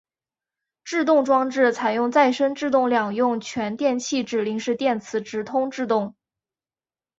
[0.83, 6.15] 制动装置采用再生制动两用全电气指令式电磁直通制动。